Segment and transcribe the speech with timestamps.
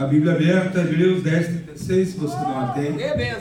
[0.00, 2.96] A Bíblia aberta, Hebreus 10, 36, se você não a tem,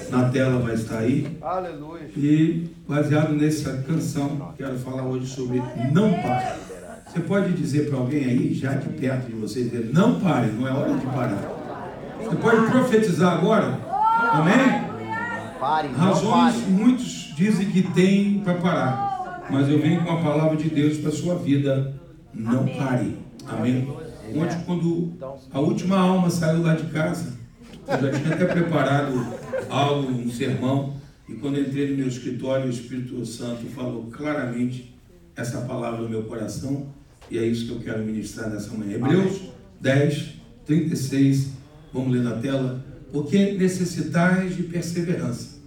[0.10, 1.38] na tela vai estar aí.
[1.42, 2.10] Aleluia.
[2.18, 6.60] E baseado nessa canção, quero falar hoje sobre não pare.
[7.08, 10.68] Você pode dizer para alguém aí, já de perto de você, dizer, não pare, não
[10.68, 11.42] é hora de parar.
[12.22, 13.80] Você pode profetizar agora?
[14.34, 14.84] Amém?
[15.62, 20.70] Pare, Razões muitos dizem que tem para parar, mas eu venho com a palavra de
[20.70, 21.94] Deus para a sua vida.
[22.34, 23.18] Não pare.
[23.48, 23.88] Amém?
[24.36, 25.14] Ontem, quando
[25.52, 27.38] a última alma saiu lá de casa,
[27.88, 29.14] eu já tinha até preparado
[29.70, 30.96] algo, um sermão,
[31.28, 34.96] e quando entrei no meu escritório, o Espírito Santo falou claramente
[35.36, 36.88] essa palavra no meu coração,
[37.30, 38.96] e é isso que eu quero ministrar nessa manhã.
[38.96, 39.42] Hebreus
[39.80, 40.30] 10,
[40.66, 41.50] 36,
[41.94, 42.84] vamos ler na tela.
[43.12, 45.58] Porque necessitais de perseverança,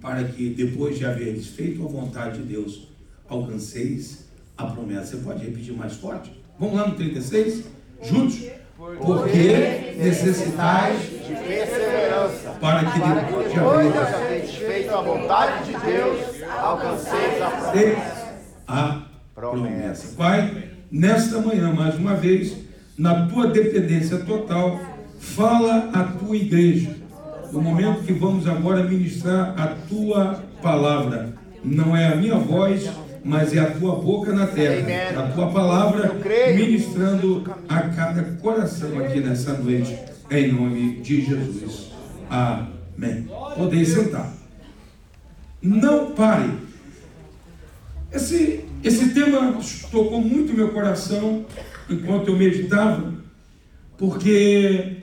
[0.00, 2.88] para que depois de haveres feito a vontade de Deus,
[3.28, 4.24] alcanceis
[4.56, 5.16] a promessa.
[5.16, 6.32] Você pode repetir mais forte?
[6.58, 7.64] Vamos lá no 36?
[8.02, 8.46] Juntos?
[8.98, 12.50] Porque necessitais de perseverança.
[12.60, 16.20] para que depois de haveres haveres feito a vontade de Deus,
[16.58, 18.34] alcanceis a promessa.
[18.66, 19.02] A
[19.34, 20.16] promessa.
[20.16, 22.56] Pai, nesta manhã, mais uma vez,
[22.96, 24.80] na tua dependência total,
[25.18, 26.96] fala a tua igreja.
[27.52, 31.34] No momento que vamos agora ministrar a tua palavra.
[31.62, 32.90] Não é a minha voz,
[33.24, 35.20] mas é a tua boca na terra.
[35.20, 36.16] A tua palavra
[36.54, 39.98] ministrando a cada coração aqui nessa noite.
[40.30, 41.90] Em nome de Jesus.
[42.28, 43.28] Amém.
[43.56, 44.32] Podem sentar.
[45.60, 46.50] Não pare.
[48.12, 49.58] Esse, esse tema
[49.90, 51.44] tocou muito meu coração
[51.88, 53.12] enquanto eu meditava,
[53.98, 54.98] porque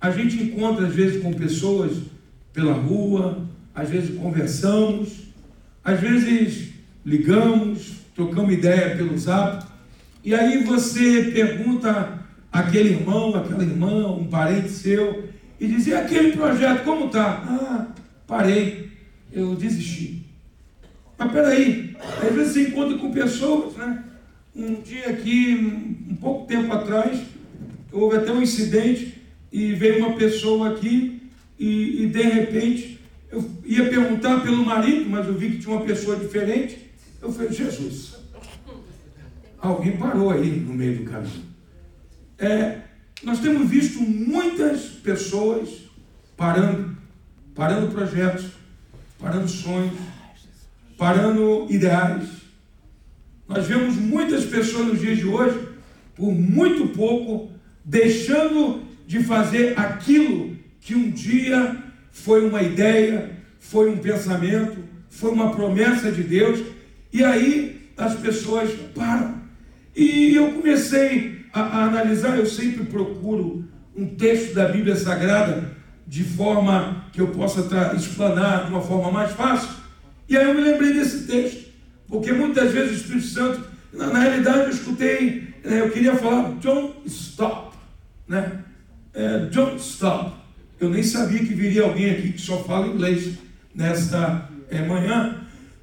[0.00, 1.92] a gente encontra às vezes com pessoas
[2.52, 5.28] pela rua, às vezes conversamos,
[5.84, 6.72] às vezes
[7.04, 9.66] ligamos, trocamos ideia pelo zap,
[10.24, 12.18] e aí você pergunta
[12.52, 15.28] àquele irmão, àquela irmã, um parente seu,
[15.60, 17.42] e diz, e aquele projeto, como está?
[17.46, 17.86] Ah,
[18.26, 18.90] parei,
[19.32, 20.24] eu desisti.
[21.18, 24.04] Mas peraí, às vezes você encontra com pessoas, né?
[24.54, 27.20] Um dia aqui, um pouco tempo atrás,
[27.92, 29.20] houve até um incidente
[29.52, 31.22] e veio uma pessoa aqui
[31.58, 35.84] e, e de repente eu ia perguntar pelo marido, mas eu vi que tinha uma
[35.84, 36.87] pessoa diferente.
[37.20, 38.14] Eu falei, Jesus,
[39.58, 41.44] alguém parou aí no meio do caminho.
[42.38, 42.82] É,
[43.22, 45.88] nós temos visto muitas pessoas
[46.36, 46.96] parando,
[47.54, 48.46] parando projetos,
[49.18, 49.98] parando sonhos,
[50.96, 52.28] parando ideais.
[53.48, 55.68] Nós vemos muitas pessoas nos dias de hoje,
[56.14, 57.50] por muito pouco,
[57.84, 65.50] deixando de fazer aquilo que um dia foi uma ideia, foi um pensamento, foi uma
[65.50, 66.60] promessa de Deus,
[67.12, 69.34] e aí as pessoas param.
[69.96, 73.64] E eu comecei a, a analisar, eu sempre procuro
[73.96, 75.76] um texto da Bíblia Sagrada
[76.06, 79.70] de forma que eu possa explanar de uma forma mais fácil.
[80.28, 81.68] E aí eu me lembrei desse texto,
[82.06, 86.50] porque muitas vezes o Espírito Santo, na, na realidade eu escutei, né, eu queria falar,
[86.60, 87.76] don't stop,
[88.26, 88.64] né?
[89.12, 90.32] É, don't stop.
[90.78, 93.34] Eu nem sabia que viria alguém aqui que só fala inglês
[93.74, 95.40] nesta é, manhã,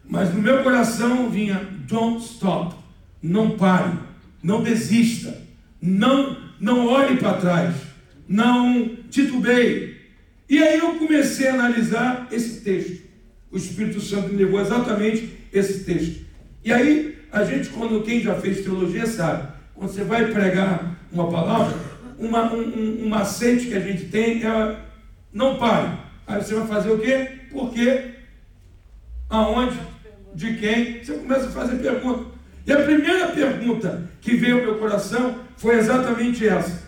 [0.08, 2.76] mas no meu coração vinha, don't stop,
[3.22, 3.94] não pare,
[4.44, 5.42] não desista,
[5.82, 7.76] não, não olhe para trás,
[8.28, 9.96] não titubeie.
[10.48, 13.04] E aí eu comecei a analisar esse texto.
[13.52, 16.26] O Espírito Santo me levou exatamente esse texto.
[16.64, 21.30] E aí, a gente, quando quem já fez teologia sabe, quando você vai pregar uma
[21.30, 21.78] palavra,
[22.18, 24.80] uma, um, um, macete que a gente tem é
[25.34, 25.98] não pare.
[26.26, 27.30] Aí você vai fazer o quê?
[27.52, 28.12] Por quê?
[29.30, 29.78] Aonde?
[30.36, 31.02] De quem?
[31.02, 32.26] Você começa a fazer pergunta.
[32.68, 36.84] E a primeira pergunta que veio ao meu coração foi exatamente essa: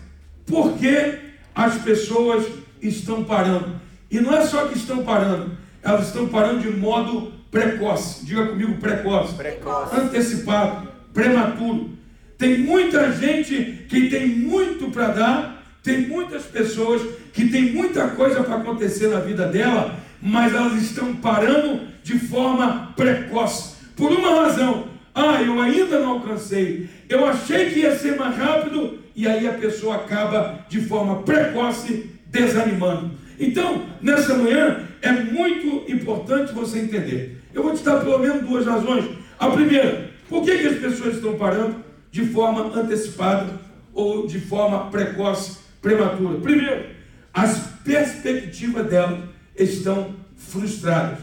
[0.46, 1.14] Por que
[1.54, 2.46] as pessoas
[2.82, 3.80] estão parando?
[4.10, 8.24] E não é só que estão parando, elas estão parando de modo precoce.
[8.26, 9.34] Diga comigo, precoce.
[9.34, 9.96] Precoce.
[9.96, 11.90] Antecipado, prematuro.
[12.36, 18.42] Tem muita gente que tem muito para dar, tem muitas pessoas que tem muita coisa
[18.42, 23.76] para acontecer na vida dela, mas elas estão parando de forma precoce.
[23.96, 24.88] Por uma razão.
[25.14, 26.88] Ah, eu ainda não alcancei.
[27.08, 32.10] Eu achei que ia ser mais rápido e aí a pessoa acaba de forma precoce
[32.26, 33.10] desanimando.
[33.38, 37.42] Então, nessa manhã é muito importante você entender.
[37.52, 39.04] Eu vou te dar pelo menos duas razões.
[39.38, 41.76] A primeira, por que, que as pessoas estão parando
[42.10, 43.46] de forma antecipada
[43.92, 46.38] ou de forma precoce, prematura?
[46.38, 46.86] Primeiro,
[47.32, 49.20] as perspectivas delas
[49.58, 51.18] estão frustradas.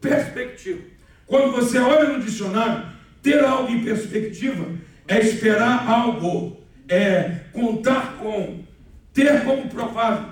[0.00, 0.80] Perspectiva.
[1.26, 2.86] Quando você olha no dicionário,
[3.22, 4.66] ter algo em perspectiva
[5.06, 8.60] é esperar algo, é contar com,
[9.12, 10.30] ter como provável.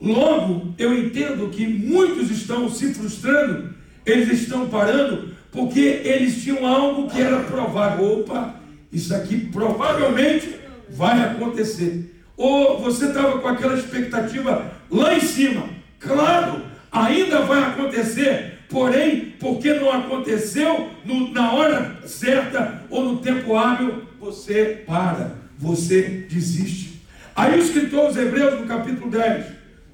[0.00, 3.74] Logo, eu entendo que muitos estão se frustrando,
[4.04, 8.20] eles estão parando, porque eles tinham algo que era provável.
[8.20, 8.56] Opa,
[8.90, 10.56] isso aqui provavelmente
[10.90, 12.12] vai acontecer.
[12.36, 15.81] Ou você estava com aquela expectativa lá em cima.
[16.02, 23.56] Claro, ainda vai acontecer, porém, porque não aconteceu no, na hora certa ou no tempo
[23.56, 27.00] hábil, você para, você desiste.
[27.34, 29.46] Aí o escritor aos Hebreus, no capítulo 10,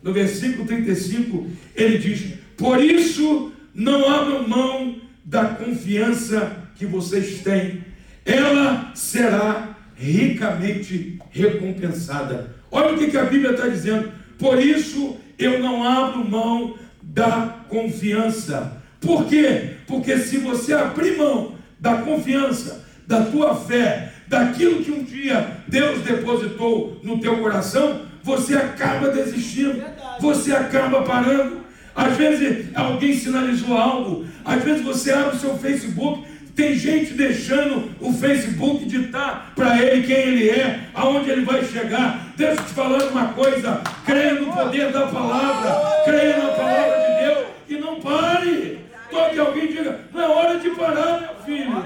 [0.03, 1.47] no versículo 35,
[1.77, 7.85] ele diz: Por isso não abram mão da confiança que vocês têm,
[8.25, 12.57] ela será ricamente recompensada.
[12.71, 14.11] Olha o que, a Bíblia está dizendo.
[14.39, 18.83] Por isso eu não abro mão da confiança.
[19.01, 19.77] Por quê?
[19.87, 26.03] Porque se você abrir mão da confiança, da tua fé, daquilo que um dia Deus
[26.03, 29.83] depositou no teu coração, você acaba desistindo,
[30.21, 31.59] você acaba parando.
[31.95, 36.25] Às vezes alguém sinalizou algo, às vezes você abre o seu Facebook,
[36.59, 42.33] tem gente deixando o Facebook ditar para ele quem ele é, aonde ele vai chegar.
[42.37, 47.25] Deixa eu te falando uma coisa: creia no poder da palavra, creia na palavra de
[47.25, 48.81] Deus e não pare.
[49.09, 51.85] Toque alguém diga: não é hora de parar, meu filho.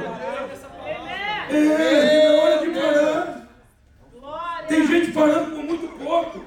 [1.51, 3.49] É, não é hora de parar.
[4.69, 6.45] Tem gente parando por muito pouco.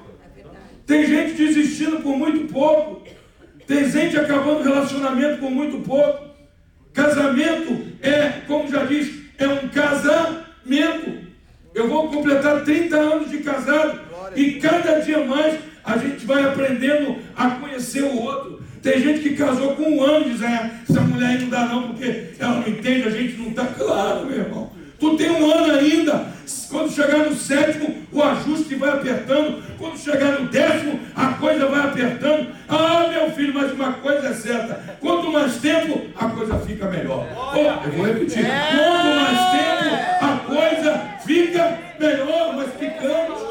[0.84, 3.06] Tem gente desistindo por muito pouco.
[3.68, 6.25] Tem gente acabando relacionamento por muito pouco.
[6.96, 11.26] Casamento é, como já diz, é um casamento.
[11.74, 14.00] Eu vou completar 30 anos de casado
[14.34, 18.62] e cada dia mais a gente vai aprendendo a conhecer o outro.
[18.82, 21.88] Tem gente que casou com um ano diz, é, essa mulher aí não dá não,
[21.88, 24.72] porque ela não entende, a gente não está claro, meu irmão.
[24.98, 26.35] Tu tem um ano ainda.
[26.70, 29.62] Quando chegar no sétimo, o ajuste vai apertando.
[29.78, 32.52] Quando chegar no décimo, a coisa vai apertando.
[32.68, 37.26] Ah, meu filho, mas uma coisa é certa: quanto mais tempo, a coisa fica melhor.
[37.34, 42.54] Oh, eu vou repetir: quanto mais tempo, a coisa fica melhor.
[42.54, 43.42] Mas ficamos.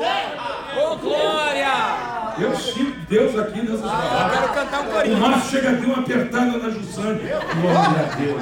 [0.77, 2.35] Oh, glória!
[2.37, 4.21] Eu sinto Deus aqui nessas palavras.
[4.21, 5.15] Eu quero cantar um corinho.
[5.15, 7.19] O Márcio chega aqui uma apertada na Jussane.
[7.61, 8.41] Glória a Deus.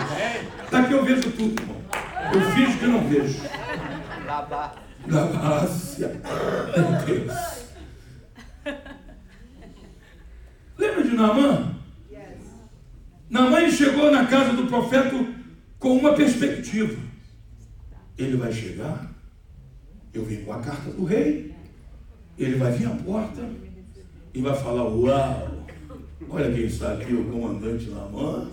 [0.71, 1.77] Daqui eu vejo tudo, irmão.
[2.33, 3.39] Eu fiz que não vejo.
[5.06, 6.21] Galácia.
[6.75, 7.33] Meu Deus.
[10.77, 11.75] Lembra de Naamã?
[13.30, 15.12] Naamã chegou na casa do profeta
[15.77, 17.00] com uma perspectiva.
[18.18, 19.12] Ele vai chegar,
[20.13, 21.53] eu venho com a carta do rei,
[22.38, 23.50] ele vai vir à porta
[24.33, 25.65] e vai falar, uau,
[26.29, 28.50] olha quem está aqui, o comandante Naamã.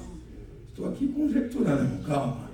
[0.69, 2.50] Estou aqui conjecturando, calma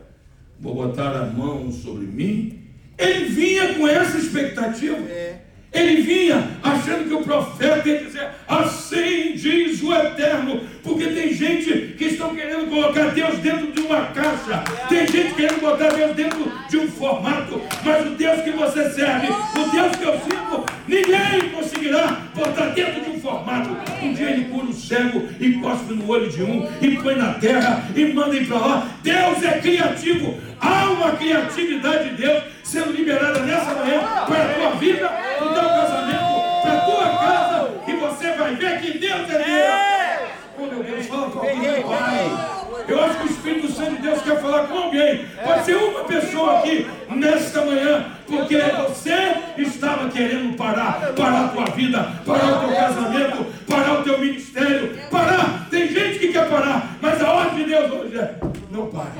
[0.61, 2.66] vou botar a mão sobre mim.
[2.99, 4.97] Ele vinha com essa expectativa.
[5.11, 5.47] É.
[5.73, 11.95] Ele vinha achando que o profeta ia dizer, assim diz o Eterno, porque tem gente
[11.99, 16.51] que estão querendo colocar Deus dentro de uma caixa, tem gente querendo botar Deus dentro
[16.71, 21.51] de um formato, mas o Deus que você serve, o Deus que eu sirvo, ninguém
[21.55, 23.77] conseguirá botar dentro de um formato.
[24.03, 27.35] Um dia ele cura o cego e cospe no olho de um, e põe na
[27.35, 28.89] terra e manda ir para lá.
[29.03, 34.71] Deus é criativo, há uma criatividade de Deus sendo liberada nessa manhã para a tua
[34.73, 39.31] vida, para o teu casamento, para a tua casa, e você vai ver que Deus
[39.31, 40.31] é Deus.
[40.59, 42.57] Oh meu Deus, fala com alguém, Pai.
[42.87, 45.27] Eu acho que o Espírito Santo de Deus quer falar com alguém.
[45.43, 51.65] Pode ser uma pessoa aqui nesta manhã, porque você estava querendo parar, parar a tua
[51.75, 55.67] vida, parar o teu casamento, parar o teu ministério, parar.
[55.71, 58.35] Tem gente que quer parar, mas a ordem de Deus hoje é
[58.71, 59.17] não pare.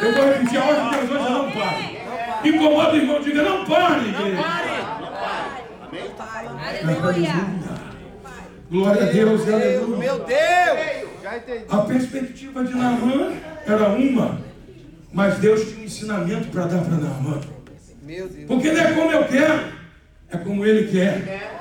[0.00, 2.05] Eu vou repetir, a ordem de Deus hoje é não pare.
[2.48, 4.44] Incomoda o irmão, diga, não pare, igreja.
[6.84, 7.34] Aleluia.
[8.70, 9.96] Glória a Deus, aleluia.
[9.96, 11.66] Meu Deus!
[11.68, 13.32] A perspectiva de Naamã
[13.66, 14.40] era uma,
[15.12, 17.40] mas Deus tinha um ensinamento para dar para Naamã.
[18.46, 19.64] Porque não é como eu quero,
[20.30, 21.52] é como ele quer.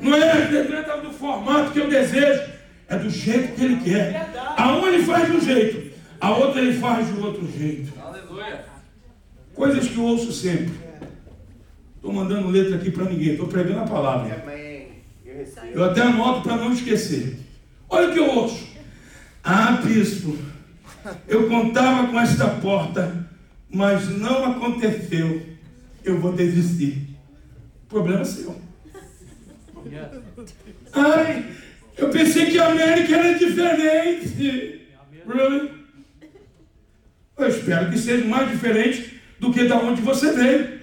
[0.00, 2.42] Não é do formato que eu desejo,
[2.88, 4.30] é do jeito que ele quer.
[4.56, 8.03] A um ele faz de um jeito, a outra ele faz de outro jeito.
[9.54, 10.74] Coisas que eu ouço sempre.
[11.96, 14.44] Estou mandando letra aqui para ninguém, estou pregando a palavra.
[15.72, 17.38] Eu até anoto para não esquecer.
[17.88, 18.66] Olha o que eu ouço.
[19.42, 20.36] Ah, bispo,
[21.28, 23.28] eu contava com esta porta,
[23.70, 25.42] mas não aconteceu.
[26.02, 27.16] Eu vou desistir.
[27.88, 28.60] Problema seu.
[30.92, 31.44] Ai,
[31.96, 34.88] eu pensei que a América era diferente.
[35.26, 35.70] Really?
[37.36, 40.80] Eu espero que seja mais diferente do que da onde você veio.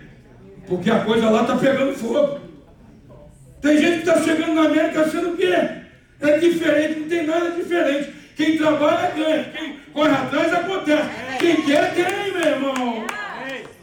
[0.68, 2.40] Porque a coisa lá está pegando fogo.
[3.62, 5.86] Tem gente que está chegando na América achando que é,
[6.20, 8.14] é diferente, não tem nada diferente.
[8.36, 11.10] Quem trabalha ganha, quem corre atrás acontece.
[11.40, 13.06] Quem quer tem, meu irmão.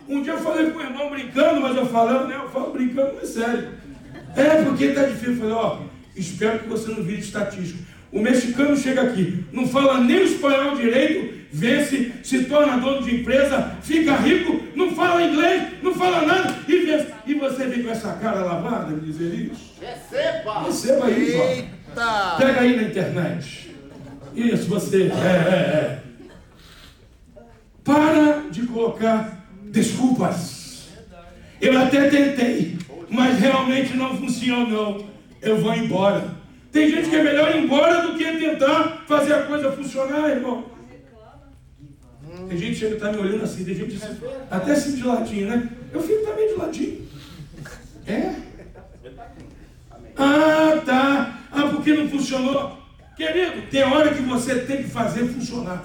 [0.08, 2.37] Um dia eu falei com o irmão brincando, mas eu falando, né?
[2.37, 3.68] Eu falo brincando, mas sério.
[4.34, 5.34] É porque está difícil.
[5.34, 5.78] Eu falei, ó,
[6.16, 7.84] espero que você não vire estatístico.
[8.10, 13.16] O mexicano chega aqui, não fala nem o espanhol direito, vence, se torna dono de
[13.16, 17.06] empresa, fica rico, não fala inglês, não fala nada e vence.
[17.26, 19.74] E você vem com essa cara lavada me dizer isso?
[19.80, 20.62] Receba!
[20.64, 21.44] Receba isso, ó.
[21.44, 22.34] Eita!
[22.38, 23.74] Pega aí na internet.
[24.34, 25.04] Isso, você.
[25.04, 26.02] É, é, é.
[27.82, 30.88] Para de colocar desculpas.
[31.60, 32.78] Eu até tentei,
[33.08, 35.08] mas realmente não funcionou.
[35.40, 36.36] Eu vou embora.
[36.70, 40.64] Tem gente que é melhor ir embora do que tentar fazer a coisa funcionar, irmão.
[42.47, 43.99] Tem gente que está me olhando assim, tem gente
[44.50, 45.68] até assim de ladinho, né?
[45.92, 47.09] Eu fico também de ladinho.
[48.07, 48.35] É?
[50.16, 51.38] Ah, tá.
[51.50, 52.78] Ah, porque não funcionou.
[53.16, 55.85] Querido, tem hora que você tem que fazer funcionar.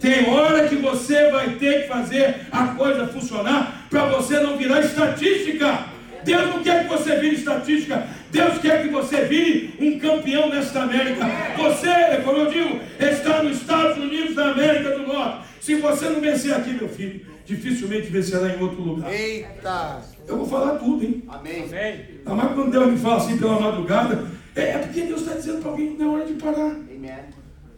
[0.00, 4.80] Tem hora que você vai ter que fazer a coisa funcionar para você não virar
[4.80, 5.86] estatística.
[6.24, 8.06] Deus não quer que você vire estatística.
[8.30, 11.24] Deus quer que você vire um campeão nesta América.
[11.56, 11.90] Você,
[12.24, 14.11] como eu digo, está nos Estados Unidos
[14.42, 15.46] da América do Norte.
[15.60, 19.12] Se você não vencer aqui, meu filho, dificilmente vencerá em outro lugar.
[19.12, 20.02] Eita!
[20.26, 21.22] Eu vou falar tudo, hein?
[21.28, 21.64] Amém.
[21.72, 25.60] Ainda mais quando Deus me fala assim pela madrugada, é, é porque Deus está dizendo
[25.60, 26.70] para alguém, não é hora de parar.
[26.70, 27.24] Amen.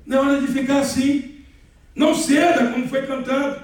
[0.06, 1.44] Não é hora de ficar assim.
[1.94, 3.62] Não ceda, como foi cantado.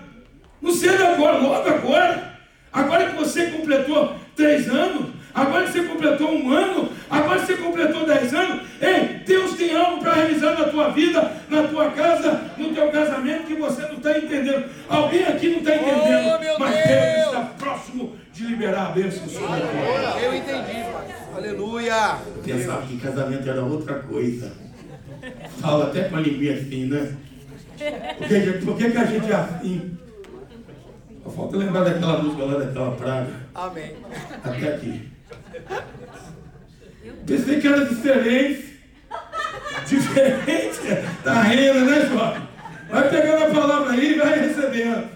[0.60, 2.38] Não ceda agora, logo agora.
[2.72, 7.56] Agora que você completou três anos, agora que você completou um ano, agora que você
[7.56, 12.40] completou dez anos, ei, Deus tem algo para realizar na tua vida, na tua casa,
[12.56, 14.64] no teu casamento que você não está entendendo.
[14.88, 16.86] Alguém aqui não está entendendo, Oh, meu mas Deus!
[16.88, 20.20] Deus está próximo de liberar a bênção sobre a tua vida.
[20.20, 21.08] Eu entendi, pai.
[21.36, 22.16] Aleluia!
[22.44, 24.52] Pensava que casamento era outra coisa.
[25.60, 27.14] Fala até com a língua assim, né?
[28.18, 29.98] Por que, por que, que a gente é assim?
[31.24, 33.28] Só falta lembrar daquela música lá daquela praga.
[33.54, 33.92] Amém.
[34.42, 35.08] Até aqui.
[37.26, 38.80] Pensei que era diferente.
[39.86, 40.80] Diferente.
[41.22, 42.34] Tá rindo, né, João?
[42.90, 45.08] Vai pegando a palavra aí e vai recebendo.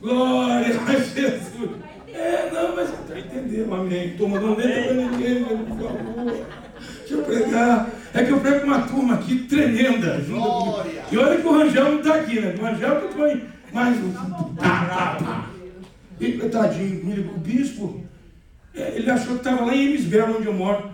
[0.00, 1.70] Glória a Jesus.
[2.12, 4.08] É, não, mas você entendeu, amém.
[4.08, 6.46] Estou mandando nem para ninguém, por favor.
[7.00, 7.90] Deixa eu pregar.
[8.12, 10.20] É que eu prego uma turma aqui tremenda.
[10.26, 11.02] Glória.
[11.10, 12.54] E olha que o Rangel não está aqui, né?
[12.58, 14.12] O Rangel que põe mais um.
[14.54, 15.50] Pá, pá, pá.
[16.20, 18.04] E, tadinho, o bispo,
[18.74, 20.90] ele achou que estava lá em Emisbel, onde eu moro.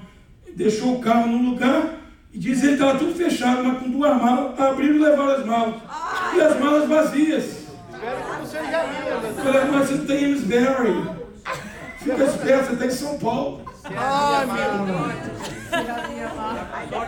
[0.55, 1.97] Deixou o carro num lugar
[2.33, 5.47] e diz que ele estava tudo fechado, mas com duas malas, abriram e levaram as
[5.47, 5.75] malas.
[6.35, 7.45] E as malas vazias.
[7.93, 9.07] Espero que você já viu.
[9.07, 11.17] Eu falei, mas você tem Amesbury.
[11.99, 13.67] Fica esperto, você está em São Paulo.
[13.97, 14.57] Ai, meu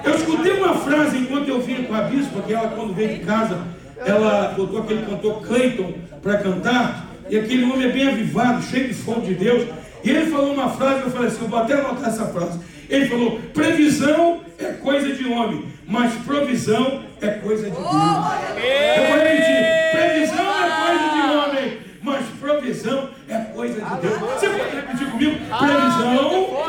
[0.05, 3.25] Eu escutei uma frase enquanto eu vinha com a bispa, que ela quando veio de
[3.25, 3.59] casa,
[4.05, 8.95] ela botou aquele cantor Clayton para cantar, e aquele homem é bem avivado, cheio de
[8.95, 9.69] fome de Deus,
[10.05, 12.61] e ele falou uma frase, eu falei assim, eu vou até anotar essa frase.
[12.89, 17.87] Ele falou, previsão é coisa de homem, mas provisão é coisa de Deus.
[17.87, 24.19] Eu vou repetir, previsão é coisa de homem, mas provisão é coisa de Deus.
[24.19, 25.37] Você pode repetir comigo?
[25.59, 26.65] Previsão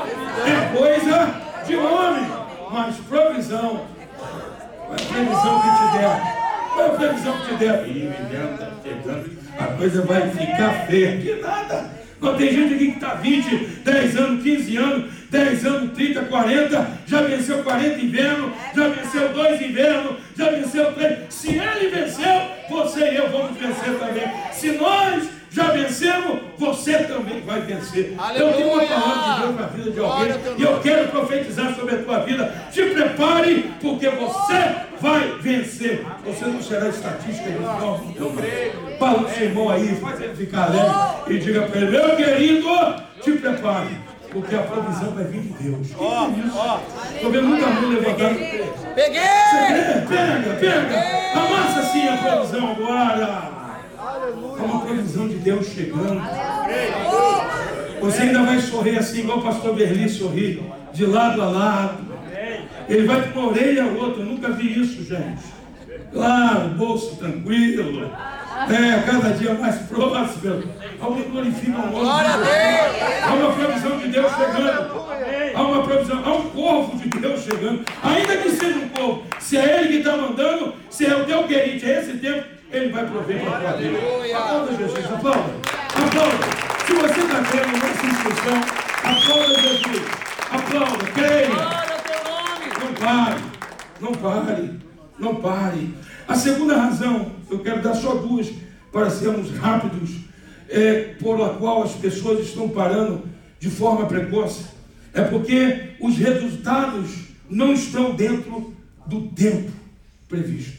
[0.46, 2.32] é coisa de homem,
[2.72, 3.86] mas provisão
[4.92, 6.40] é previsão que te der?
[6.74, 7.88] Qual é a previsão que te der?
[7.88, 11.18] Ih, inverno está chegando, a coisa vai ficar feia.
[11.18, 11.99] Que nada.
[12.22, 16.88] Não tem gente aqui que está 20, 10 anos, 15 anos, 10 anos, 30, 40,
[17.06, 21.20] já venceu 40 invernos, já venceu dois invernos, já venceu três.
[21.30, 24.28] Se ele venceu, você e eu vamos vencer também.
[24.52, 28.16] Se nós já vencemos, você também vai vencer.
[28.36, 30.28] Eu tenho uma palavra de Deus na vida de alguém
[30.58, 32.54] e eu quero profetizar sobre a tua vida.
[32.72, 36.06] Te prepare, porque você vai vencer.
[36.26, 38.00] Você não será estatística de nenhuma.
[39.00, 42.68] Fala o seu irmão aí, faz ele ficar alegre e diga para ele: Meu querido,
[43.22, 43.98] te prepare,
[44.32, 45.88] porque a provisão vai vir de Deus.
[45.88, 48.36] Estou vendo muita mão levantada.
[48.94, 49.22] Peguei!
[49.22, 51.40] É, pega, pega.
[51.40, 53.59] Amassa assim a provisão agora.
[54.30, 56.22] Há uma provisão de Deus chegando.
[58.02, 62.10] Você ainda vai sorrir assim, igual o pastor Berli sorri, de lado a lado.
[62.88, 64.24] Ele vai de uma orelha a outra.
[64.24, 65.44] Eu nunca vi isso, gente.
[66.12, 68.10] Claro, bolso tranquilo.
[68.68, 70.64] É, cada dia mais próximo.
[71.00, 73.24] Alguém glorifica o nome Glória a de Deus!
[73.24, 75.10] Há uma provisão de Deus chegando.
[75.56, 77.86] Há uma provisão, há um corvo de Deus chegando.
[78.04, 81.44] Ainda que seja um corvo, se é ele que está mandando, se é o teu
[81.44, 84.40] querido, é esse tempo, ele vai prover para a.
[84.40, 85.54] Aplauda Jesus, aplauda.
[85.96, 86.46] Aplauda.
[86.86, 90.02] Se você está crendo nessa instrução, Aplauda Jesus.
[90.52, 91.90] Aplauda, creia.
[92.80, 93.42] Não pare,
[94.00, 94.80] não pare,
[95.18, 95.94] não pare.
[96.28, 98.52] A segunda razão, eu quero dar só duas
[98.92, 100.12] para sermos rápidos,
[100.68, 103.24] é, por a qual as pessoas estão parando
[103.60, 104.66] de forma precoce,
[105.14, 107.10] é porque os resultados
[107.50, 108.74] não estão dentro
[109.06, 109.72] do tempo
[110.28, 110.79] previsto.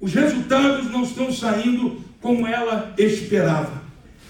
[0.00, 3.82] Os resultados não estão saindo como ela esperava.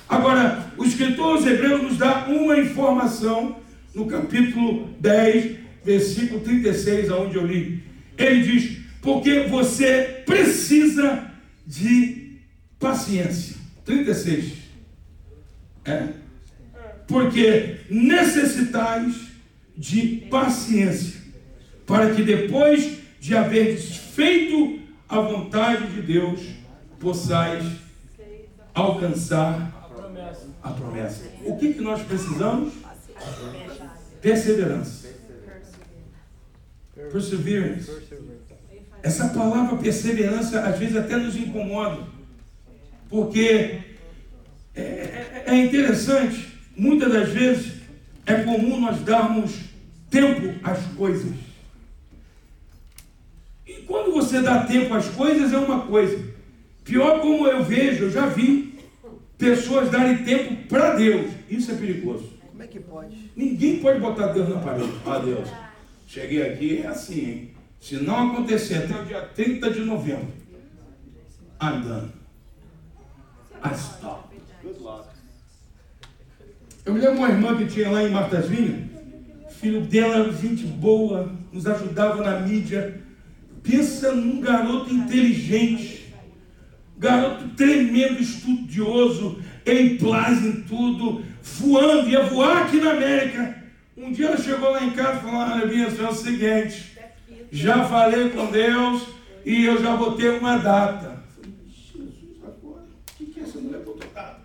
[0.08, 3.56] Agora, o escritor aos Hebreus nos dá uma informação
[3.94, 7.82] no capítulo 10, versículo 36, aonde eu li.
[8.16, 11.30] Ele diz: Porque você precisa
[11.66, 12.38] de
[12.78, 13.56] paciência.
[13.84, 14.52] 36.
[15.84, 16.08] É.
[17.06, 19.14] Porque necessitais
[19.76, 21.20] de paciência,
[21.86, 26.40] para que depois de haver feito a vontade de Deus,
[26.98, 27.64] possais
[28.74, 29.72] alcançar
[30.62, 31.22] a promessa.
[31.44, 32.74] O que, que nós precisamos?
[34.20, 35.08] Perseverança.
[37.12, 37.90] Perseverance.
[39.02, 42.02] Essa palavra perseverança às vezes até nos incomoda,
[43.08, 43.82] porque
[44.74, 47.74] é, é, é interessante, muitas das vezes
[48.26, 49.52] é comum nós darmos
[50.10, 51.45] tempo às coisas.
[53.86, 56.18] Quando você dá tempo às coisas é uma coisa.
[56.84, 58.78] Pior como eu vejo, eu já vi
[59.38, 61.30] pessoas darem tempo para Deus.
[61.48, 62.30] Isso é perigoso.
[62.48, 63.30] Como é que pode?
[63.36, 64.92] Ninguém pode botar Deus na parede.
[65.04, 65.48] Ah, Deus,
[66.06, 67.50] cheguei aqui, é assim, hein?
[67.80, 70.28] Se não acontecer até o dia 30 de novembro.
[74.62, 75.08] Good luck.
[76.84, 78.80] Eu me lembro uma irmã que tinha lá em Martas Vinhas,
[79.60, 83.00] filho dela, gente boa, nos ajudava na mídia.
[83.68, 86.14] Pensa num garoto inteligente,
[86.96, 93.64] garoto tremendo, estudioso, em plaza em tudo, voando, ia voar aqui na América.
[93.96, 96.96] Um dia ela chegou lá em casa e falou: Olha, minha é o seguinte,
[97.50, 99.02] já falei com Deus
[99.44, 101.22] e eu já botei uma data.
[101.38, 104.40] Eu falei, Jesus, agora, o que, que essa mulher botou data?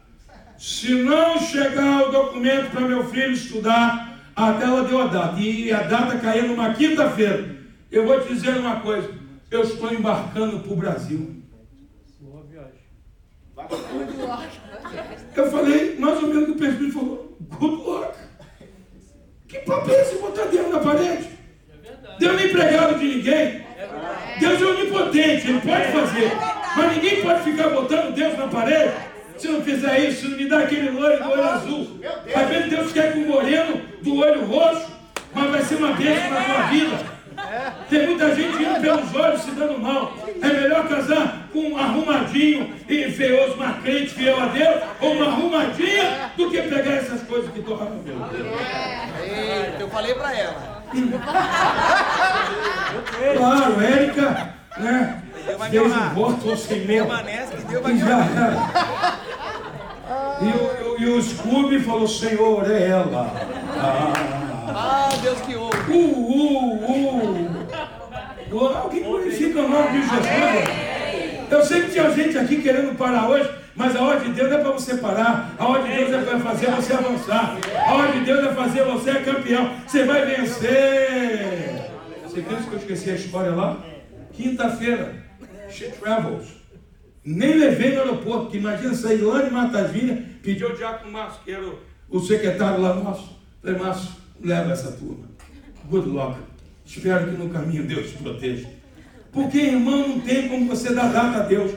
[0.58, 5.40] Se não chegar o documento para meu filho estudar, até ela deu a data.
[5.40, 7.61] E a data caiu numa quinta-feira.
[7.92, 9.10] Eu vou te dizer uma coisa:
[9.50, 11.42] eu estou embarcando para o Brasil.
[15.36, 18.18] Eu falei, mais ou menos o que o presbítero falou: good luck.
[19.48, 21.28] Que papo é esse botar Deus na parede?
[22.18, 23.66] Deus não é empregado de ninguém.
[24.40, 26.32] Deus é onipotente, ele pode fazer.
[26.78, 28.94] Mas ninguém pode ficar botando Deus na parede.
[29.38, 32.00] Se não fizer isso, se não me dá aquele loiro do olho azul.
[32.34, 34.88] Às vezes Deus quer com o moreno do olho roxo,
[35.34, 37.21] mas vai ser uma bênção na tua vida.
[37.90, 40.14] Tem muita gente indo pelos olhos se dando mal.
[40.42, 45.26] É melhor casar com um arrumadinho e feioso, mas crente fiel a Deus, ou uma
[45.28, 48.22] arrumadinha, do que pegar essas coisas que torram meu Deus.
[49.80, 50.84] Eu falei pra ela.
[53.38, 55.22] Claro, Érica, né?
[55.70, 56.88] Deus um voto ao Senhor.
[56.88, 58.28] Permanece que Deus vai E já.
[60.42, 63.32] E o, e o Scooby falou, Senhor, é ela.
[63.78, 64.41] Ah,
[65.22, 65.78] Deus que ouve.
[65.92, 67.62] Uh, uh, uh.
[68.50, 70.22] Glória- Alguém glorifica o nome de Jesus.
[71.50, 74.58] Eu sei que tinha gente aqui querendo parar hoje, mas a ordem de Deus não
[74.58, 75.54] é para você parar.
[75.58, 77.58] A ordem de Deus é para fazer você avançar.
[77.88, 79.72] A ordem de Deus é fazer você campeão.
[79.88, 81.90] Você vai vencer.
[82.24, 83.78] Você pensa que eu esqueci a história lá?
[84.34, 85.14] Quinta-feira,
[85.70, 86.48] she travels.
[87.24, 91.52] Nem levei no aeroporto, porque imagina sair lá de Matavinha, pediu ao Diácono Márcio, que
[91.52, 91.78] era o,
[92.10, 93.38] o secretário lá nosso.
[93.62, 94.10] Falei, Márcio,
[94.44, 95.26] leva essa turma.
[95.90, 96.38] Good luck.
[96.86, 98.68] Espero que no caminho Deus te proteja.
[99.32, 101.72] Porque, irmão, não tem como você dar data a Deus.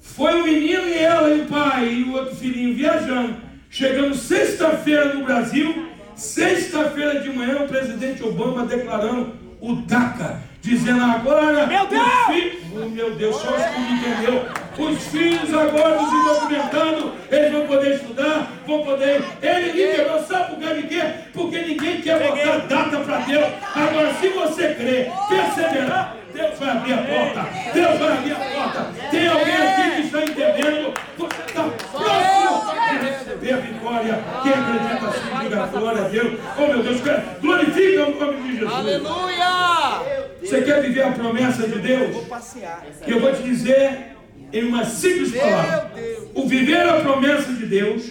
[0.00, 3.36] Foi o menino e ela e o pai e o outro filhinho viajando.
[3.70, 5.86] Chegamos sexta-feira no Brasil.
[6.16, 11.66] Sexta-feira de manhã, o presidente Obama declarando o DACA, dizendo agora.
[11.66, 12.02] Meu Deus!
[12.02, 14.46] os fi- Oh, meu Deus, só os que entendeu.
[14.78, 19.22] Os filhos agora se documentando, eles vão poder estudar, vão poder.
[19.42, 21.21] Ele liberou, sabe por que ele quer?
[21.32, 23.46] Porque ninguém quer botar data para Deus.
[23.74, 27.48] Agora, se você crer, perseverar, Deus vai abrir a porta.
[27.72, 28.92] Deus vai abrir a porta.
[29.10, 30.94] Tem alguém aqui que está entendendo?
[31.18, 34.24] Você está próximo de receber a vitória.
[34.42, 36.40] Quem acredita assim, diga glória a Deus.
[36.58, 37.00] Oh meu Deus,
[37.40, 38.72] glorifica o nome de Jesus.
[38.72, 40.22] Aleluia!
[40.42, 42.14] Você quer viver a promessa de Deus?
[42.14, 42.84] Vou passear.
[43.06, 44.16] Eu vou te dizer
[44.52, 45.92] em uma simples palavra:
[46.34, 48.04] o viver a promessa de Deus.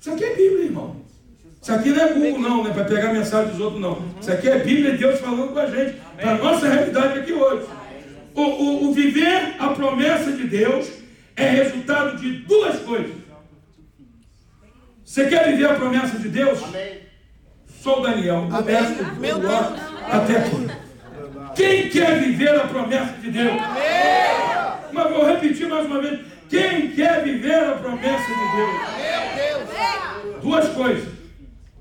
[0.00, 1.01] Isso aqui é Bíblia, irmão.
[1.62, 2.70] Isso aqui não é Google, não, né?
[2.74, 4.04] Para pegar a mensagem dos outros, não.
[4.20, 7.66] Isso aqui é Bíblia, Deus falando com a gente, para a nossa realidade aqui hoje.
[8.34, 10.90] O, o- o viver a promessa de Deus
[11.36, 13.12] é resultado de duas coisas.
[15.04, 16.62] Você quer viver a promessa de Deus?
[16.64, 16.98] Amém.
[17.80, 18.48] Sou o Daniel.
[18.50, 18.74] O Amém.
[18.74, 19.76] resto, Meu lá,
[20.10, 20.66] Até aqui.
[21.54, 23.52] Quem quer viver a promessa de Deus?
[24.92, 26.20] Mas vou repetir mais uma vez.
[26.48, 28.72] Quem quer viver a promessa de Deus?
[29.36, 30.42] Meu Deus.
[30.42, 31.08] Duas coisas: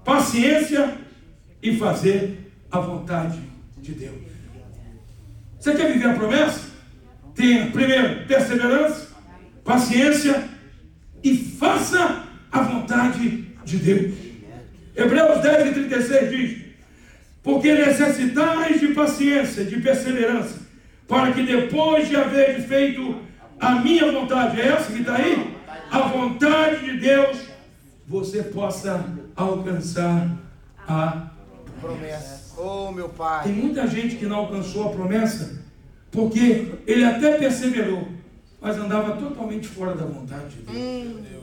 [0.04, 0.98] paciência
[1.62, 3.40] e fazer a vontade
[3.82, 4.32] de Deus.
[5.60, 6.62] Você quer viver a promessa?
[7.36, 9.10] Tenha, primeiro, perseverança,
[9.64, 10.50] paciência
[11.24, 14.14] e faça a vontade de Deus.
[14.96, 16.62] Hebreus 10 e 36 diz:
[17.44, 20.60] Porque necessitais de paciência, de perseverança,
[21.08, 23.22] para que depois de haver feito
[23.60, 25.56] a minha vontade, é essa que está aí?
[25.92, 27.38] A vontade de Deus,
[28.08, 29.06] você possa
[29.50, 30.30] alcançar
[30.88, 31.32] a
[31.82, 32.54] Promessa.
[32.58, 33.46] Oh, meu pai.
[33.46, 35.60] tem muita gente que não alcançou a promessa
[36.12, 38.08] porque ele até perseverou,
[38.62, 41.42] mas andava totalmente fora da vontade de Deus.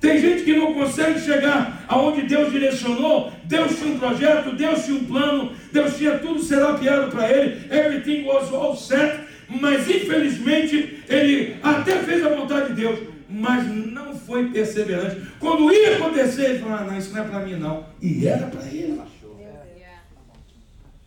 [0.00, 3.32] Tem gente que não consegue chegar aonde Deus direcionou.
[3.44, 7.66] Deus tinha um projeto, Deus tinha um plano, Deus tinha tudo serapiado para ele.
[7.74, 9.20] Everything was all set.
[9.48, 15.20] Mas infelizmente ele até fez a vontade de Deus, mas não foi perseverante.
[15.38, 17.84] Quando ia acontecer, ele falou: ah, não, isso não é para mim não.
[18.00, 19.00] E era para ele.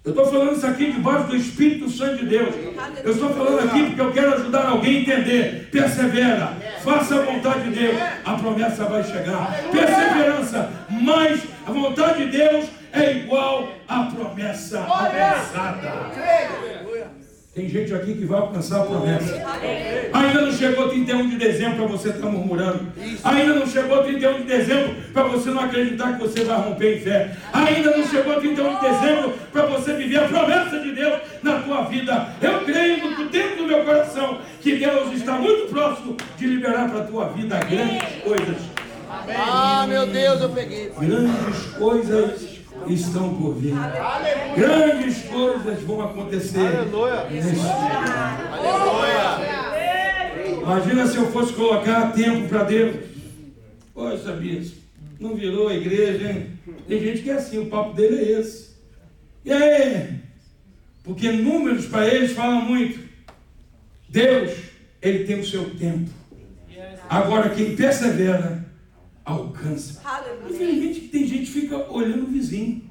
[0.04, 2.56] Eu estou falando isso aqui debaixo do Espírito Santo de Deus.
[3.04, 5.70] Eu estou falando aqui porque eu quero ajudar alguém a entender.
[5.72, 6.54] Persevera,
[6.84, 9.70] faça a vontade de Deus, a promessa vai chegar.
[9.70, 16.10] Perseverança, mas a vontade de Deus é igual à promessa alcançada.
[17.60, 19.36] Tem gente aqui que vai alcançar a promessa.
[20.14, 22.88] Ainda não chegou 31 de dezembro para você estar murmurando.
[23.22, 27.02] Ainda não chegou 31 de dezembro para você não acreditar que você vai romper em
[27.02, 27.36] fé.
[27.52, 31.82] Ainda não chegou 31 de dezembro para você viver a promessa de Deus na tua
[31.82, 32.30] vida.
[32.42, 37.02] Eu creio no dentro do meu coração que Deus está muito próximo de liberar para
[37.02, 38.56] a tua vida grandes coisas.
[39.38, 40.94] Ah, meu Deus, eu peguei.
[40.98, 42.49] Grandes coisas
[42.88, 43.74] estão por vir.
[44.56, 46.60] Grandes coisas vão acontecer.
[47.30, 47.62] nesse dia.
[50.62, 52.96] Imagina se eu fosse colocar tempo para Deus.
[53.94, 54.78] Poxa, bispo,
[55.20, 56.52] não virou a igreja, hein?
[56.88, 58.70] Tem gente que é assim, o papo dele é esse.
[59.44, 60.20] E aí?
[61.04, 63.00] Porque números para eles falam muito.
[64.08, 64.52] Deus,
[65.02, 66.10] ele tem o seu tempo.
[67.10, 68.59] Agora, quem persevera,
[69.30, 70.02] alcança.
[70.50, 72.84] Infelizmente, tem gente que fica olhando o vizinho.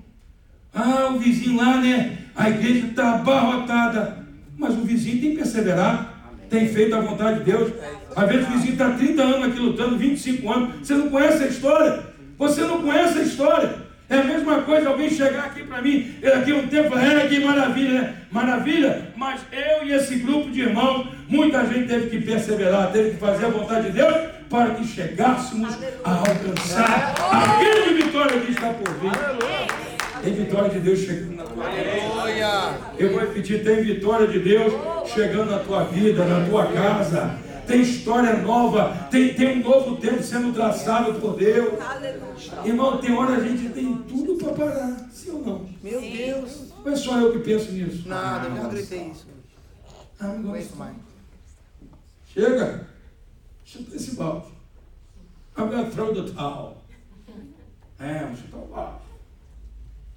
[0.73, 2.19] Ah, o vizinho lá, né?
[2.35, 4.27] A igreja está abarrotada.
[4.57, 6.09] Mas o vizinho tem perseverado,
[6.51, 7.73] tem feito a vontade de Deus.
[8.15, 10.87] Às vezes o vizinho está 30 anos aqui lutando, 25 anos.
[10.87, 12.07] Você não conhece a história.
[12.37, 13.89] Você não conhece a história.
[14.09, 18.01] É a mesma coisa alguém chegar aqui para mim, daqui um tempo, é que maravilha,
[18.01, 18.15] né?
[18.31, 23.17] Maravilha, mas eu e esse grupo de irmãos, muita gente teve que perseverar, teve que
[23.19, 28.73] fazer a vontade de Deus para que chegássemos a alcançar a grande vitória que está
[28.73, 29.13] por vir.
[30.23, 32.79] Tem vitória de Deus chegando na tua vida.
[32.99, 34.73] Eu vou repetir, tem vitória de Deus
[35.07, 37.39] chegando na tua vida, na tua casa.
[37.67, 41.75] Tem história nova, tem, tem um novo tempo sendo traçado por Deus.
[42.65, 45.67] Irmão, tem hora a gente tem tudo para parar, sim ou não?
[45.83, 46.69] Meu Deus.
[46.83, 48.09] Não é só eu que penso nisso.
[48.09, 49.27] Nada, eu já gritei isso.
[50.19, 50.95] Ah, não Não gosto mais.
[52.33, 52.87] Chega.
[53.69, 54.47] Chuta esse balde.
[55.55, 56.79] I'm gonna throw the towel.
[57.99, 59.03] É, vou chutar o balde.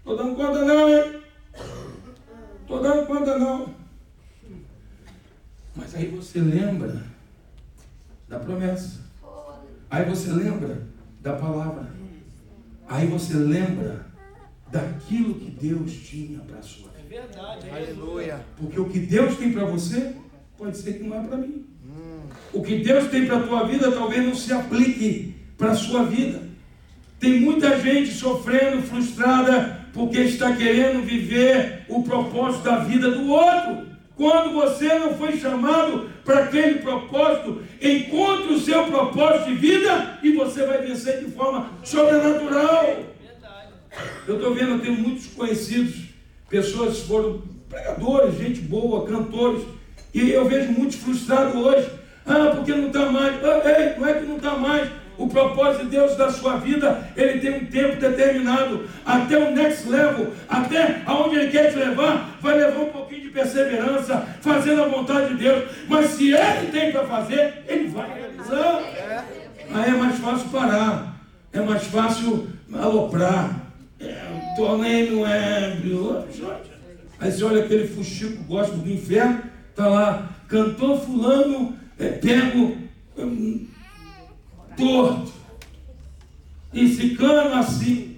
[0.06, 1.22] Tô dando conta não, hein?
[2.66, 3.76] Tô dando conta não.
[5.76, 7.04] Mas aí você lembra
[8.30, 9.02] da promessa.
[9.90, 10.88] Aí você lembra
[11.20, 11.92] da palavra.
[12.88, 14.06] Aí você lembra
[14.72, 17.28] daquilo que Deus tinha para a sua vida.
[17.70, 18.46] Aleluia.
[18.56, 20.16] Porque o que Deus tem para você
[20.58, 21.71] pode ser que não é para mim.
[22.54, 26.04] O que Deus tem para a tua vida talvez não se aplique para a sua
[26.04, 26.42] vida.
[27.20, 33.92] Tem muita gente sofrendo, frustrada, porque está querendo viver o propósito da vida do outro.
[34.16, 40.32] Quando você não foi chamado para aquele propósito, encontre o seu propósito de vida e
[40.34, 43.04] você vai vencer de forma sobrenatural.
[44.28, 45.96] Eu estou vendo, eu tenho muitos conhecidos,
[46.50, 49.64] pessoas que foram pregadores, gente boa, cantores,
[50.14, 52.01] e eu vejo muitos frustrados hoje.
[52.32, 53.36] Ah, porque não está mais.
[53.44, 54.89] Ah, ei, não é que não está mais.
[55.17, 59.88] O propósito de Deus da sua vida, ele tem um tempo determinado, até o next
[59.88, 64.88] level, até aonde ele quer te levar, vai levar um pouquinho de perseverança, fazendo a
[64.88, 65.70] vontade de Deus.
[65.88, 68.82] Mas se ele tem para fazer, ele vai realizar.
[69.74, 71.15] Aí é mais fácil parar,
[71.54, 73.62] é mais fácil aloprar.
[74.00, 74.17] É,
[74.56, 76.26] tornei no ébrio.
[77.20, 79.44] Aí você olha aquele fuxico gospel do inferno,
[79.76, 82.78] tá lá, cantor fulano, é, pego
[83.16, 83.68] hum,
[84.76, 85.32] torto.
[86.74, 88.18] e ciclano assim.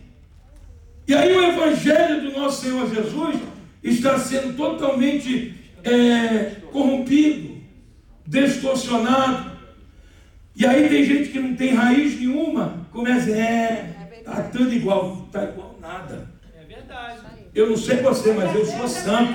[1.05, 3.35] E aí o evangelho do nosso Senhor Jesus
[3.83, 7.57] está sendo totalmente é, corrompido,
[8.25, 9.51] distorcionado.
[10.55, 15.43] E aí tem gente que não tem raiz nenhuma, começa, é, tá tudo igual, tá
[15.43, 16.29] igual nada.
[16.57, 17.19] É verdade.
[17.53, 19.33] Eu não sei você, mas eu sou santo.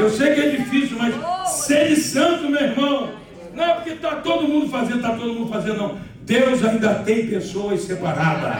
[0.00, 1.14] Eu sei que é difícil, mas
[1.50, 3.17] ser santo, meu irmão,
[3.58, 6.00] não é porque está todo mundo fazendo, está todo mundo fazendo, não.
[6.22, 8.56] Deus ainda tem pessoas separadas.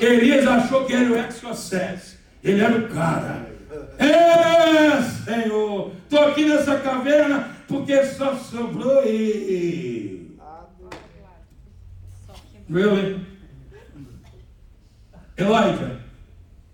[0.00, 2.16] Elias achou que era o exocess.
[2.42, 3.46] Ele era o cara.
[3.98, 10.38] É, Senhor, estou aqui nessa caverna porque só sobrou ele.
[12.70, 13.26] Really?
[15.36, 16.00] Elijah,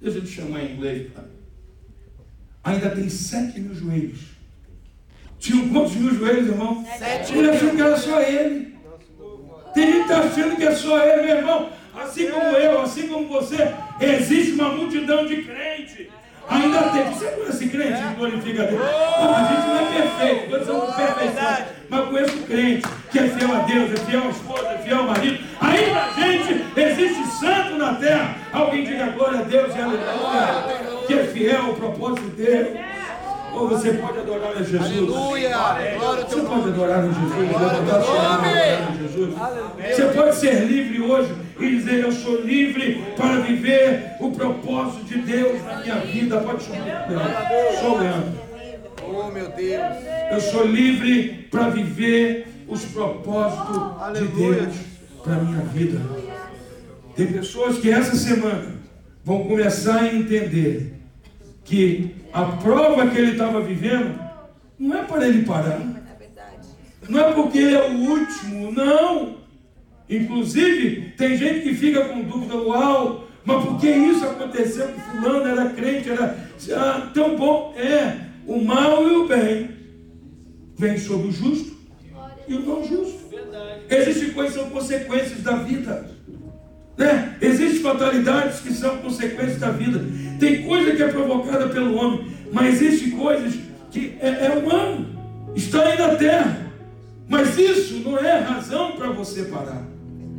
[0.01, 1.11] deixa eu te chamar em inglês.
[2.63, 4.34] Ainda tem sete mil joelhos.
[5.45, 6.83] Tinham quantos mil joelhos, irmão?
[6.99, 8.75] Sete Ele achou que era só ele.
[9.75, 11.69] Tem gente achando que é só ele, meu irmão.
[11.95, 16.07] Assim como eu, assim como você, existe uma multidão de crentes.
[16.49, 17.05] Ainda tem.
[17.13, 18.81] Você conhece crente que glorifica a Deus?
[18.81, 21.67] Não, a gente não é perfeito, todos somos perfeição.
[21.91, 25.05] Mas conheço crente que é fiel a Deus, é fiel à esposa, é fiel ao
[25.05, 25.45] marido.
[25.61, 28.35] Ainda, gente, existe santo na terra.
[28.51, 31.05] Alguém diga glória a Deus e aleluia.
[31.07, 32.94] Que é fiel ao propósito de Deus.
[33.55, 34.83] Ou você pode adorar a Jesus.
[34.83, 35.49] Aleluia.
[35.99, 37.13] Glória ao Você pode adorar a
[39.03, 39.35] Jesus.
[39.95, 45.19] Você pode ser livre hoje e dizer: Eu sou livre para viver o propósito de
[45.19, 46.41] Deus na minha vida.
[46.41, 47.49] Pode chamar.
[47.81, 48.45] Sou Leandro.
[49.07, 49.97] Oh, meu Deus.
[50.33, 54.27] Eu sou livre para viver os propósitos de.
[54.29, 54.75] Deus
[55.23, 56.01] para minha vida.
[57.17, 58.75] Tem pessoas que essa semana
[59.25, 60.93] vão começar a entender
[61.65, 64.19] que a prova que ele estava vivendo
[64.79, 65.81] não é para ele parar.
[67.09, 69.37] Não é porque ele é o último, não.
[70.09, 75.47] Inclusive, tem gente que fica com dúvida, uau, mas por que isso aconteceu com fulano,
[75.47, 76.37] era crente, era
[76.77, 77.75] ah, tão bom?
[77.77, 79.71] É, o mal e o bem
[80.77, 81.77] vem sobre o justo
[82.47, 83.25] e o não justo.
[83.89, 86.14] Existem coisas que são consequências da vida.
[86.97, 87.37] Né?
[87.41, 90.05] Existem fatalidades que são consequências da vida.
[90.39, 93.55] Tem coisa que é provocada pelo homem, mas existem coisas
[93.91, 95.07] que é, é humano,
[95.55, 96.65] está aí na terra.
[97.29, 99.83] Mas isso não é razão para você parar.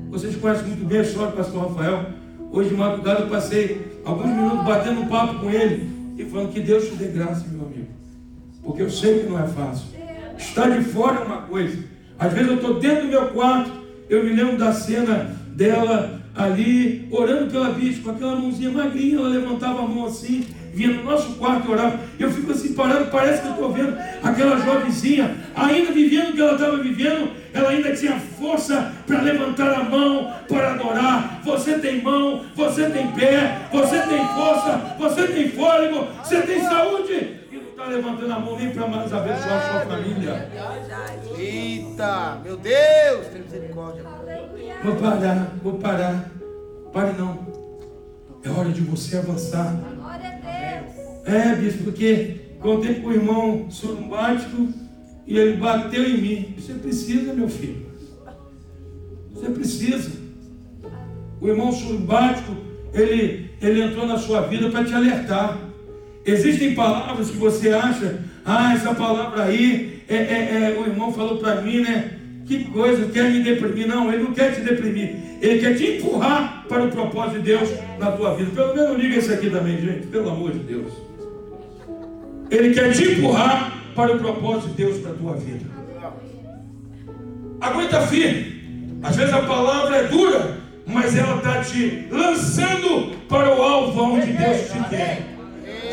[0.10, 2.06] Vocês conhecem muito bem a história do pastor Rafael.
[2.52, 6.62] Hoje de madrugada eu passei alguns minutos batendo um papo com ele e falando que
[6.62, 7.88] Deus te dê graça, meu amigo.
[8.64, 9.88] Porque eu sei que não é fácil.
[10.38, 11.78] Estar de fora é uma coisa.
[12.18, 13.72] Às vezes eu estou dentro do meu quarto,
[14.10, 19.30] eu me lembro da cena dela ali, orando pela bicha, com aquela mãozinha magrinha, ela
[19.30, 22.00] levantava a mão assim, vinha no nosso quarto e orava.
[22.20, 26.42] Eu fico assim parado, parece que eu estou vendo aquela jovenzinha, ainda vivendo o que
[26.42, 31.40] ela estava vivendo, ela ainda tinha força para levantar a mão, para adorar.
[31.46, 37.45] Você tem mão, você tem pé, você tem força, você tem fôlego, você tem saúde.
[37.76, 40.50] Não está levantando a mão nem para mais abençoar a sua família.
[41.38, 44.04] Eita, meu Deus, tem misericórdia.
[44.82, 46.32] Vou parar, vou parar.
[46.94, 47.46] Pare não.
[48.44, 49.78] É hora de você avançar.
[51.26, 54.70] É, bispo, porque contei com o irmão surumbático
[55.28, 56.56] e ele bateu em mim.
[56.58, 57.88] Você precisa, meu filho.
[59.34, 60.12] Você precisa.
[61.42, 62.56] O irmão surumbático,
[62.94, 65.65] ele, ele entrou na sua vida para te alertar.
[66.26, 71.38] Existem palavras que você acha, ah, essa palavra aí, é, é, é, o irmão falou
[71.38, 72.12] para mim, né?
[72.46, 73.88] Que coisa, quer me deprimir?
[73.88, 75.16] Não, ele não quer te deprimir.
[75.42, 78.52] Ele quer te empurrar para o propósito de Deus na tua vida.
[78.52, 80.94] Pelo menos liga esse aqui também, gente, pelo amor de Deus.
[82.50, 85.66] Ele quer te empurrar para o propósito de Deus para a tua vida.
[87.62, 89.00] Aguenta firme.
[89.02, 90.58] Às vezes a palavra é dura,
[90.88, 95.35] mas ela está te lançando para o alvo onde Deus te quer.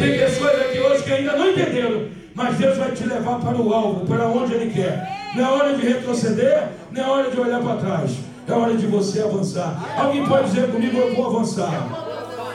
[0.02, 3.72] Tem pessoas aqui hoje que ainda não entenderam, mas Deus vai te levar para o
[3.72, 5.30] alvo, para onde Ele quer.
[5.32, 8.10] Não é hora de retroceder, não é hora de olhar para trás.
[8.48, 9.80] É hora de você avançar.
[9.96, 11.86] Alguém pode dizer comigo, eu vou avançar.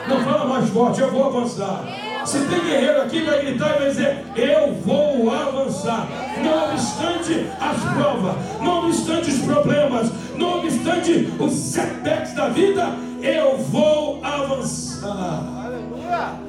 [0.06, 1.86] Não fala mais forte, eu vou avançar.
[2.26, 6.06] Se tem guerreiro aqui, vai gritar e vai dizer: Eu vou avançar.
[6.44, 12.90] Não obstante as provas, não obstante os problemas, não obstante os setbacks da vida,
[13.22, 15.64] eu vou avançar.
[15.64, 16.47] Aleluia.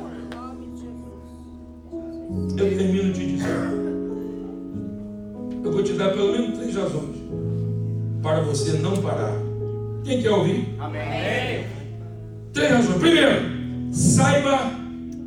[2.58, 3.80] Eu termino te dizendo.
[5.64, 7.18] Eu vou te dar pelo menos três razões
[8.22, 9.34] para você não parar.
[10.04, 10.76] Quem quer ouvir?
[10.80, 11.66] Amém.
[12.54, 12.98] Três razões.
[12.98, 13.42] Primeiro,
[13.92, 14.72] saiba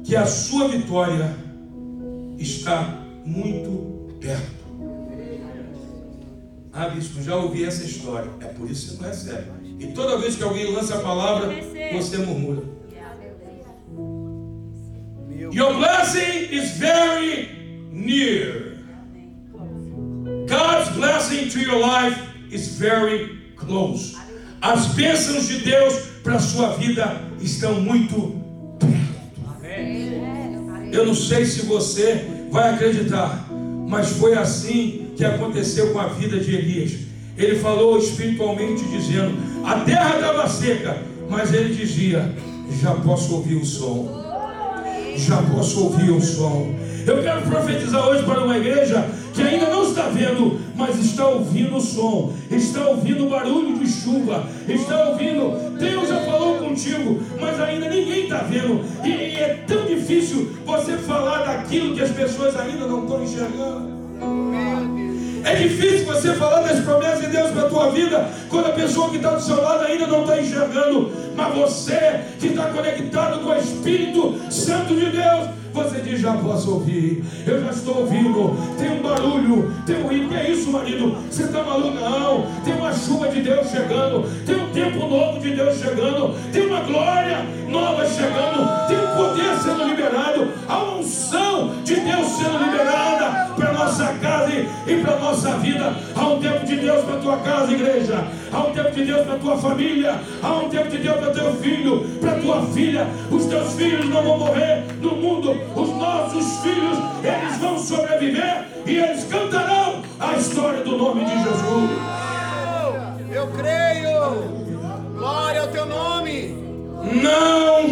[0.05, 1.35] que a sua vitória
[2.39, 4.63] está muito perto.
[6.73, 8.31] Ah, bispo, já ouvi essa história.
[8.41, 9.45] É por isso que você não recebe.
[9.79, 11.49] E toda vez que alguém lança a palavra,
[11.93, 12.63] você murmura.
[15.53, 17.51] Your blessing is very
[17.91, 18.79] near.
[20.47, 22.19] God's blessing to your life
[22.51, 24.17] is very close.
[24.63, 28.41] As bênçãos de Deus para a sua vida estão muito
[29.61, 30.91] perto.
[30.91, 33.47] Eu não sei se você vai acreditar,
[33.87, 36.93] mas foi assim que aconteceu com a vida de Elias.
[37.37, 39.37] Ele falou espiritualmente dizendo:
[39.67, 42.35] a terra estava seca, mas ele dizia:
[42.81, 44.22] já posso ouvir o som.
[45.17, 46.75] Já posso ouvir o som.
[47.07, 51.77] Eu quero profetizar hoje para uma igreja que ainda não está vendo, mas está ouvindo
[51.77, 55.77] o som, está ouvindo o barulho de chuva, está ouvindo.
[55.79, 58.85] Deus já falou contigo, mas ainda ninguém está vendo.
[59.05, 63.93] E, e é tão difícil você falar daquilo que as pessoas ainda não estão enxergando.
[65.45, 69.11] É difícil você falar das promessas de Deus para a tua vida quando a pessoa
[69.11, 71.11] que está do seu lado ainda não está enxergando.
[71.35, 76.75] Mas você que está conectado com o Espírito Santo de Deus, você diz: Já posso
[76.75, 78.57] ouvir, eu já estou ouvindo.
[78.79, 80.29] Tem um barulho, tem um rio.
[80.29, 81.17] Que é isso, marido?
[81.31, 81.99] Você está maluco?
[81.99, 82.47] Não.
[82.65, 86.81] Tem uma chuva de Deus chegando, tem um tempo novo de Deus chegando, tem uma
[86.81, 93.52] glória nova chegando, tem um poder sendo liberado, a unção de Deus sendo liberada
[93.83, 94.53] nossa casa
[94.87, 95.95] e para nossa vida.
[96.15, 98.25] Há um tempo de Deus para tua casa, igreja.
[98.53, 100.21] Há um tempo de Deus para tua família.
[100.43, 103.07] Há um tempo de Deus para teu filho, para tua filha.
[103.31, 105.51] Os teus filhos não vão morrer no mundo.
[105.75, 111.91] Os nossos filhos, eles vão sobreviver e eles cantarão a história do nome de Jesus.
[113.31, 114.63] Eu creio.
[115.17, 116.57] Glória ao teu nome.
[117.23, 117.91] Não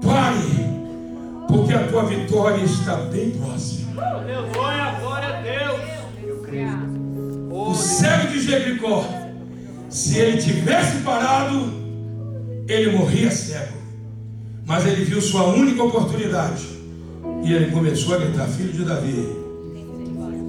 [0.00, 3.75] pare, porque a tua vitória está bem próxima.
[4.12, 5.80] Aleluia, glória a Deus.
[7.50, 9.04] O cego de Jericó,
[9.88, 11.72] se ele tivesse parado,
[12.68, 13.76] ele morria cego.
[14.64, 16.66] Mas ele viu sua única oportunidade.
[17.44, 19.36] E ele começou a gritar: Filho de Davi,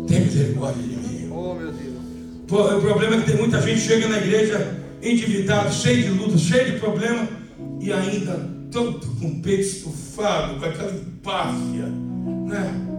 [0.07, 1.29] tem misericórdia de mim.
[1.31, 2.77] Oh, meu Deus.
[2.77, 6.37] O problema é que tem muita gente que chega na igreja endividado, cheio de luta,
[6.37, 7.27] cheio de problema,
[7.79, 11.85] e ainda todo com o peito estufado, com aquela empáfia,
[12.45, 12.96] né?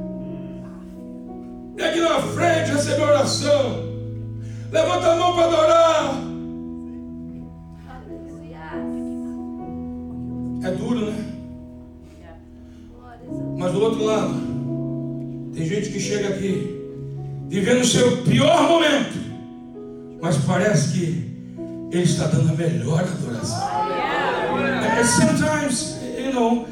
[1.79, 3.85] E aqui na frente recebeu oração.
[4.73, 6.15] Levanta a mão para adorar.
[10.65, 11.25] É duro, né?
[13.57, 14.35] Mas do outro lado,
[15.55, 16.81] tem gente que chega aqui,
[17.49, 19.19] vivendo o seu pior momento,
[20.21, 21.29] mas parece que
[21.93, 23.69] ele está dando a melhor adoração.
[24.99, 26.67] É, sometimes, you know,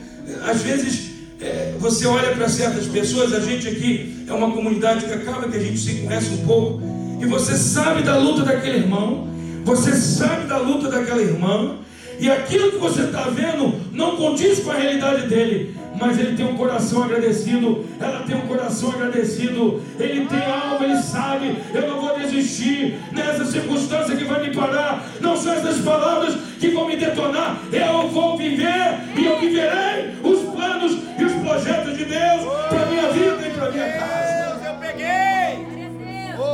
[0.44, 5.12] às vezes é, você olha para certas pessoas, a gente aqui é uma comunidade que
[5.12, 6.82] acaba que a gente se conhece um pouco,
[7.20, 9.28] e você sabe da luta daquele irmão,
[9.64, 11.76] você sabe da luta daquela irmã,
[12.18, 16.46] e aquilo que você está vendo não condiz com a realidade dele, mas ele tem
[16.46, 22.00] um coração agradecido, ela tem um coração agradecido, ele tem algo, ele sabe, eu não
[22.00, 26.96] vou desistir nessa circunstância que vai me parar, não são essas palavras que vão me
[26.96, 32.86] detonar, eu vou viver e eu viverei os planos e os projetos de Deus para
[32.86, 33.25] minha vida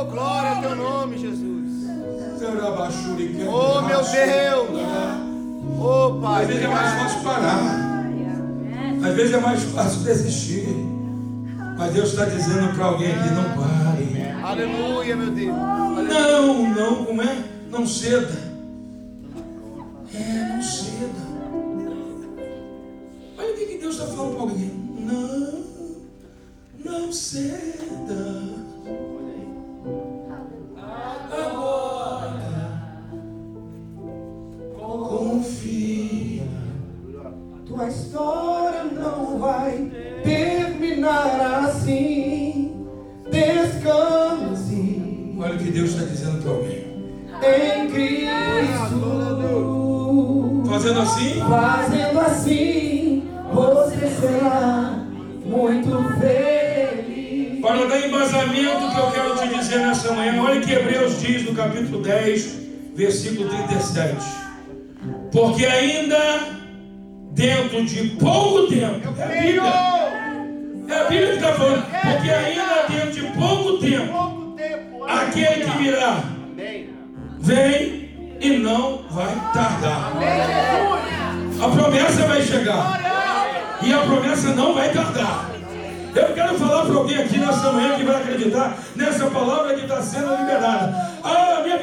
[0.05, 1.53] Glória ao teu nome, Jesus.
[3.47, 4.73] Oh, meu Deus.
[5.79, 6.43] Oh, Pai.
[6.43, 7.93] Às vezes é mais fácil parar.
[9.03, 10.67] Às vezes é mais fácil desistir.
[11.77, 13.83] Mas Deus está dizendo para alguém aqui, não pare.
[14.43, 15.55] Aleluia, meu Deus.
[15.55, 17.43] Não, não, como é?
[17.69, 18.53] Não ceda.
[20.13, 21.23] É, não ceda.
[23.37, 24.71] Olha o que, que Deus está falando para alguém.
[24.99, 25.63] Não,
[26.85, 28.52] não ceda.
[63.93, 64.43] Versículo 37.
[65.31, 66.53] Porque ainda
[67.33, 69.51] dentro de pouco tempo, é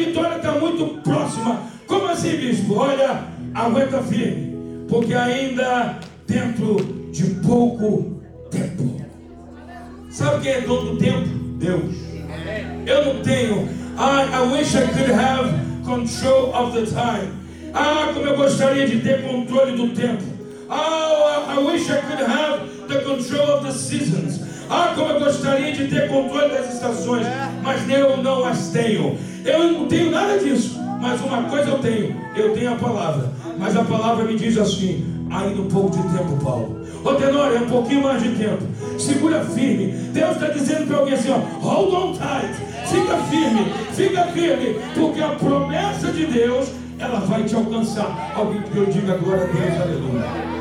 [0.05, 1.61] vitória está muito próxima.
[1.87, 2.75] Como assim, bispo?
[2.75, 3.25] Olha,
[3.55, 6.77] aguenta firme, porque ainda dentro
[7.13, 9.05] de pouco tempo.
[10.11, 11.29] Sabe quem é dono do tempo?
[11.59, 11.97] Deus.
[12.87, 13.69] Eu não tenho.
[13.99, 15.53] I, I wish I could have
[15.85, 17.33] control of the time.
[17.75, 20.23] Ah, como eu gostaria de ter controle do tempo.
[20.69, 24.41] Oh, I wish I could have the control of the seasons.
[24.73, 27.27] Ah, como eu gostaria de ter controle das estações,
[27.61, 29.19] mas eu não as tenho.
[29.45, 33.33] Eu não tenho nada disso, mas uma coisa eu tenho: eu tenho a palavra.
[33.59, 36.87] Mas a palavra me diz assim: ainda um pouco de tempo, Paulo.
[37.05, 38.63] Ô Tenório, é um pouquinho mais de tempo.
[38.97, 39.89] Segura firme.
[40.13, 42.55] Deus está dizendo para alguém assim: ó, hold on tight.
[42.87, 48.33] Fica firme, fica firme, porque a promessa de Deus ela vai te alcançar.
[48.37, 50.60] Alguém que eu diga glória a Deus, aleluia.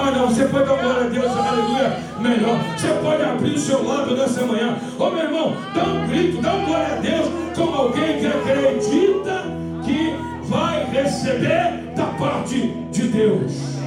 [0.00, 2.56] Ah, não, você pode dar glória a Deus, aleluia, melhor.
[2.76, 4.78] Você pode abrir o seu lábio nessa manhã.
[4.96, 7.26] Ô oh, meu irmão, dá um grito, dá um glória a Deus,
[7.56, 9.42] como alguém que acredita
[9.84, 12.60] que vai receber da parte
[12.92, 13.77] de Deus.